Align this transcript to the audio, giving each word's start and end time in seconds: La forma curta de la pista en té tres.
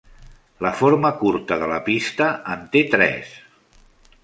La 0.65 0.71
forma 0.79 1.11
curta 1.19 1.59
de 1.65 1.69
la 1.73 1.77
pista 1.91 2.31
en 2.57 2.65
té 2.77 2.83
tres. 2.97 3.39